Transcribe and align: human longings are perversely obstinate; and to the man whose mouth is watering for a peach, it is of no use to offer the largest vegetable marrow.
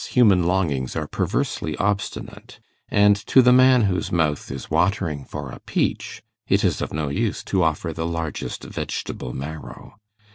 human 0.13 0.41
longings 0.41 0.95
are 0.95 1.05
perversely 1.05 1.77
obstinate; 1.77 2.59
and 2.89 3.15
to 3.27 3.39
the 3.43 3.53
man 3.53 3.83
whose 3.83 4.11
mouth 4.11 4.49
is 4.49 4.67
watering 4.71 5.23
for 5.23 5.51
a 5.51 5.59
peach, 5.59 6.23
it 6.47 6.63
is 6.63 6.81
of 6.81 6.91
no 6.91 7.07
use 7.09 7.43
to 7.43 7.61
offer 7.61 7.93
the 7.93 8.03
largest 8.07 8.63
vegetable 8.63 9.31
marrow. 9.31 9.95